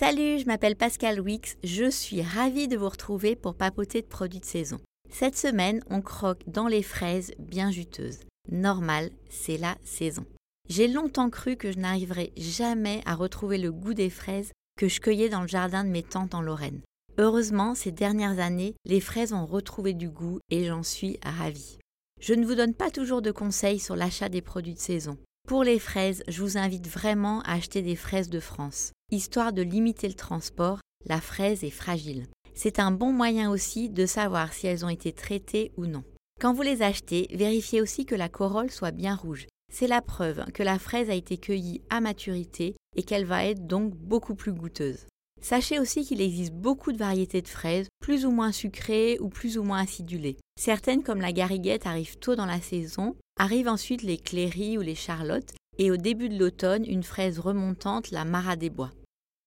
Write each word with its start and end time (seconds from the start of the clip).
Salut, 0.00 0.38
je 0.38 0.46
m'appelle 0.46 0.76
Pascal 0.76 1.20
Wix, 1.20 1.58
je 1.62 1.90
suis 1.90 2.22
ravie 2.22 2.68
de 2.68 2.78
vous 2.78 2.88
retrouver 2.88 3.36
pour 3.36 3.54
papoter 3.54 4.00
de 4.00 4.06
produits 4.06 4.40
de 4.40 4.46
saison. 4.46 4.80
Cette 5.10 5.36
semaine, 5.36 5.84
on 5.90 6.00
croque 6.00 6.40
dans 6.46 6.68
les 6.68 6.82
fraises 6.82 7.34
bien 7.38 7.70
juteuses. 7.70 8.20
Normal, 8.50 9.10
c'est 9.28 9.58
la 9.58 9.76
saison. 9.84 10.24
J'ai 10.70 10.88
longtemps 10.88 11.28
cru 11.28 11.56
que 11.56 11.70
je 11.70 11.78
n'arriverais 11.78 12.32
jamais 12.38 13.02
à 13.04 13.14
retrouver 13.14 13.58
le 13.58 13.72
goût 13.72 13.92
des 13.92 14.08
fraises 14.08 14.52
que 14.78 14.88
je 14.88 15.02
cueillais 15.02 15.28
dans 15.28 15.42
le 15.42 15.48
jardin 15.48 15.84
de 15.84 15.90
mes 15.90 16.02
tantes 16.02 16.34
en 16.34 16.40
Lorraine. 16.40 16.80
Heureusement, 17.18 17.74
ces 17.74 17.92
dernières 17.92 18.38
années, 18.38 18.76
les 18.86 19.00
fraises 19.00 19.34
ont 19.34 19.44
retrouvé 19.44 19.92
du 19.92 20.08
goût 20.08 20.38
et 20.48 20.64
j'en 20.64 20.82
suis 20.82 21.18
ravie. 21.22 21.76
Je 22.22 22.32
ne 22.32 22.46
vous 22.46 22.54
donne 22.54 22.72
pas 22.72 22.90
toujours 22.90 23.20
de 23.20 23.32
conseils 23.32 23.78
sur 23.78 23.96
l'achat 23.96 24.30
des 24.30 24.40
produits 24.40 24.72
de 24.72 24.78
saison. 24.78 25.18
Pour 25.50 25.64
les 25.64 25.80
fraises, 25.80 26.22
je 26.28 26.42
vous 26.42 26.58
invite 26.58 26.86
vraiment 26.86 27.40
à 27.42 27.54
acheter 27.54 27.82
des 27.82 27.96
fraises 27.96 28.30
de 28.30 28.38
France. 28.38 28.92
Histoire 29.10 29.52
de 29.52 29.62
limiter 29.62 30.06
le 30.06 30.14
transport, 30.14 30.78
la 31.06 31.20
fraise 31.20 31.64
est 31.64 31.70
fragile. 31.70 32.28
C'est 32.54 32.78
un 32.78 32.92
bon 32.92 33.12
moyen 33.12 33.50
aussi 33.50 33.88
de 33.88 34.06
savoir 34.06 34.52
si 34.52 34.68
elles 34.68 34.84
ont 34.84 34.88
été 34.88 35.12
traitées 35.12 35.72
ou 35.76 35.86
non. 35.86 36.04
Quand 36.40 36.54
vous 36.54 36.62
les 36.62 36.82
achetez, 36.82 37.26
vérifiez 37.32 37.80
aussi 37.80 38.06
que 38.06 38.14
la 38.14 38.28
corolle 38.28 38.70
soit 38.70 38.92
bien 38.92 39.16
rouge. 39.16 39.46
C'est 39.72 39.88
la 39.88 40.02
preuve 40.02 40.44
que 40.52 40.62
la 40.62 40.78
fraise 40.78 41.10
a 41.10 41.14
été 41.14 41.36
cueillie 41.36 41.82
à 41.90 42.00
maturité 42.00 42.76
et 42.94 43.02
qu'elle 43.02 43.24
va 43.24 43.44
être 43.44 43.66
donc 43.66 43.94
beaucoup 43.96 44.34
plus 44.34 44.52
goûteuse. 44.52 45.06
Sachez 45.40 45.78
aussi 45.78 46.04
qu'il 46.04 46.20
existe 46.20 46.52
beaucoup 46.52 46.92
de 46.92 46.98
variétés 46.98 47.42
de 47.42 47.48
fraises, 47.48 47.88
plus 48.00 48.26
ou 48.26 48.30
moins 48.30 48.52
sucrées 48.52 49.18
ou 49.20 49.28
plus 49.28 49.58
ou 49.58 49.62
moins 49.62 49.80
acidulées. 49.80 50.36
Certaines, 50.58 51.02
comme 51.02 51.20
la 51.20 51.32
gariguette, 51.32 51.86
arrivent 51.86 52.18
tôt 52.18 52.36
dans 52.36 52.46
la 52.46 52.60
saison, 52.60 53.16
arrivent 53.38 53.68
ensuite 53.68 54.02
les 54.02 54.18
cléries 54.18 54.76
ou 54.76 54.82
les 54.82 54.94
charlottes, 54.94 55.54
et 55.78 55.90
au 55.90 55.96
début 55.96 56.28
de 56.28 56.38
l'automne, 56.38 56.84
une 56.84 57.02
fraise 57.02 57.38
remontante, 57.38 58.10
la 58.10 58.24
marat 58.24 58.56
des 58.56 58.68
bois. 58.68 58.92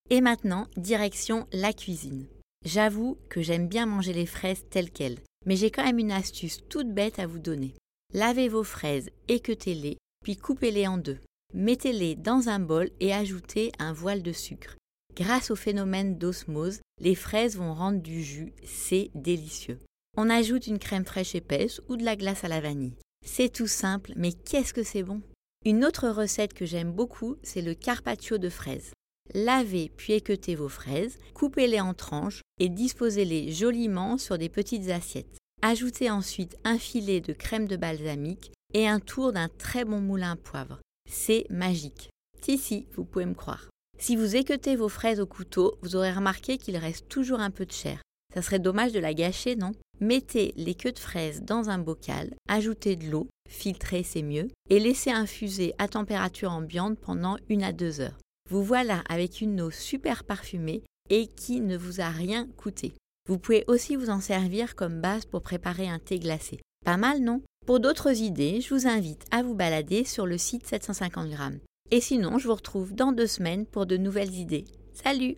Et 0.09 0.19
maintenant, 0.19 0.67
direction 0.77 1.47
la 1.53 1.73
cuisine. 1.73 2.27
J'avoue 2.65 3.17
que 3.29 3.41
j'aime 3.41 3.67
bien 3.67 3.85
manger 3.85 4.13
les 4.13 4.25
fraises 4.25 4.65
telles 4.69 4.91
quelles, 4.91 5.19
mais 5.45 5.55
j'ai 5.55 5.69
quand 5.69 5.83
même 5.83 5.99
une 5.99 6.11
astuce 6.11 6.59
toute 6.69 6.91
bête 6.91 7.19
à 7.19 7.27
vous 7.27 7.39
donner. 7.39 7.75
Lavez 8.13 8.47
vos 8.47 8.63
fraises, 8.63 9.09
équeutez-les, 9.27 9.97
puis 10.23 10.37
coupez-les 10.37 10.87
en 10.87 10.97
deux. 10.97 11.19
Mettez-les 11.53 12.15
dans 12.15 12.49
un 12.49 12.59
bol 12.59 12.89
et 12.99 13.13
ajoutez 13.13 13.71
un 13.79 13.93
voile 13.93 14.23
de 14.23 14.31
sucre. 14.31 14.75
Grâce 15.15 15.51
au 15.51 15.55
phénomène 15.55 16.17
d'osmose, 16.17 16.81
les 16.99 17.13
fraises 17.13 17.55
vont 17.55 17.75
rendre 17.75 18.01
du 18.01 18.23
jus, 18.23 18.53
c'est 18.63 19.11
délicieux. 19.13 19.77
On 20.17 20.29
ajoute 20.29 20.65
une 20.65 20.79
crème 20.79 21.05
fraîche 21.05 21.35
épaisse 21.35 21.81
ou 21.87 21.97
de 21.97 22.03
la 22.03 22.15
glace 22.15 22.43
à 22.43 22.47
la 22.47 22.61
vanille. 22.61 22.97
C'est 23.23 23.51
tout 23.51 23.67
simple, 23.67 24.13
mais 24.15 24.33
qu'est-ce 24.33 24.73
que 24.73 24.83
c'est 24.83 25.03
bon 25.03 25.21
Une 25.65 25.85
autre 25.85 26.09
recette 26.09 26.53
que 26.53 26.65
j'aime 26.65 26.91
beaucoup, 26.91 27.37
c'est 27.43 27.61
le 27.61 27.75
carpaccio 27.75 28.39
de 28.39 28.49
fraises. 28.49 28.91
Lavez 29.35 29.91
puis 29.95 30.13
équeutez 30.13 30.55
vos 30.55 30.67
fraises, 30.67 31.17
coupez-les 31.35 31.79
en 31.79 31.93
tranches 31.93 32.41
et 32.59 32.69
disposez-les 32.69 33.51
joliment 33.51 34.17
sur 34.17 34.39
des 34.39 34.49
petites 34.49 34.89
assiettes. 34.89 35.37
Ajoutez 35.61 36.09
ensuite 36.09 36.57
un 36.63 36.77
filet 36.77 37.21
de 37.21 37.33
crème 37.33 37.67
de 37.67 37.77
balsamique 37.77 38.51
et 38.73 38.87
un 38.87 38.99
tour 38.99 39.31
d'un 39.31 39.47
très 39.47 39.85
bon 39.85 40.01
moulin 40.01 40.31
à 40.31 40.35
poivre. 40.35 40.81
C'est 41.09 41.45
magique. 41.49 42.09
Si, 42.41 42.57
si, 42.57 42.87
vous 42.95 43.05
pouvez 43.05 43.25
me 43.25 43.35
croire. 43.35 43.69
Si 44.03 44.17
vous 44.17 44.35
équeutez 44.35 44.75
vos 44.75 44.89
fraises 44.89 45.21
au 45.21 45.25
couteau, 45.25 45.77
vous 45.81 45.95
aurez 45.95 46.11
remarqué 46.11 46.57
qu'il 46.57 46.75
reste 46.75 47.07
toujours 47.07 47.39
un 47.39 47.51
peu 47.51 47.65
de 47.65 47.71
chair. 47.71 48.01
Ça 48.33 48.41
serait 48.41 48.59
dommage 48.59 48.91
de 48.91 48.99
la 48.99 49.13
gâcher, 49.13 49.55
non? 49.55 49.71
Mettez 50.01 50.53
les 50.57 50.75
queues 50.75 50.91
de 50.91 50.99
fraises 50.99 51.41
dans 51.41 51.69
un 51.69 51.77
bocal, 51.77 52.33
ajoutez 52.49 52.97
de 52.97 53.09
l'eau, 53.09 53.29
filtrez 53.49 54.03
c'est 54.03 54.21
mieux, 54.21 54.49
et 54.69 54.81
laissez 54.81 55.09
infuser 55.09 55.73
à 55.77 55.87
température 55.87 56.51
ambiante 56.51 56.99
pendant 56.99 57.37
une 57.47 57.63
à 57.63 57.71
deux 57.71 58.01
heures. 58.01 58.19
Vous 58.49 58.61
voilà 58.61 59.05
avec 59.07 59.39
une 59.39 59.61
eau 59.61 59.71
super 59.71 60.25
parfumée 60.25 60.83
et 61.09 61.27
qui 61.27 61.61
ne 61.61 61.77
vous 61.77 62.01
a 62.01 62.09
rien 62.09 62.45
coûté. 62.57 62.95
Vous 63.29 63.39
pouvez 63.39 63.63
aussi 63.67 63.95
vous 63.95 64.09
en 64.09 64.19
servir 64.19 64.75
comme 64.75 64.99
base 64.99 65.23
pour 65.23 65.41
préparer 65.41 65.87
un 65.87 65.99
thé 65.99 66.19
glacé. 66.19 66.59
Pas 66.83 66.97
mal, 66.97 67.21
non? 67.21 67.41
Pour 67.65 67.79
d'autres 67.79 68.19
idées, 68.21 68.59
je 68.59 68.73
vous 68.73 68.85
invite 68.85 69.23
à 69.31 69.43
vous 69.43 69.55
balader 69.55 70.03
sur 70.03 70.25
le 70.25 70.37
site 70.37 70.67
750 70.67 71.29
grammes. 71.29 71.59
Et 71.93 72.01
sinon, 72.01 72.39
je 72.39 72.47
vous 72.47 72.55
retrouve 72.55 72.95
dans 72.95 73.11
deux 73.11 73.27
semaines 73.27 73.67
pour 73.67 73.85
de 73.85 73.97
nouvelles 73.97 74.33
idées. 74.33 74.65
Salut 74.93 75.35